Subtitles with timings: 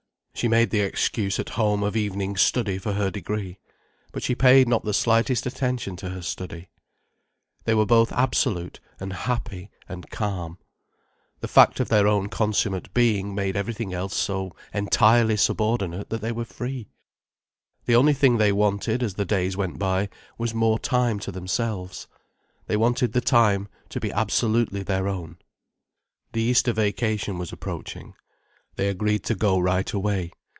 [0.33, 3.59] She made the excuse at home of evening study for her degree.
[4.11, 6.69] But she paid not the slightest attention to her study.
[7.65, 10.57] They were both absolute and happy and calm.
[11.41, 16.31] The fact of their own consummate being made everything else so entirely subordinate that they
[16.31, 16.89] were free.
[17.85, 20.09] The only thing they wanted, as the days went by,
[20.39, 22.07] was more time to themselves.
[22.65, 25.37] They wanted the time to be absolutely their own.
[26.33, 28.15] The Easter vacation was approaching.
[28.77, 30.31] They agreed to go right away.